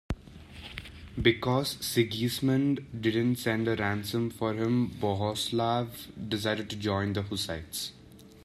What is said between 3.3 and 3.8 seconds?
send a